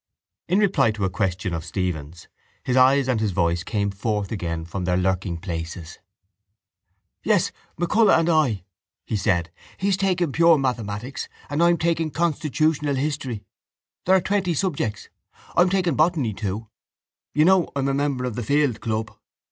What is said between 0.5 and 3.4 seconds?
reply to a question of Stephen's his eyes and his